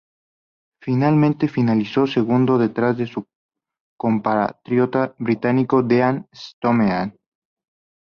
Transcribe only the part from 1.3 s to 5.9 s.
finalizó segundo detrás de su compatriota británico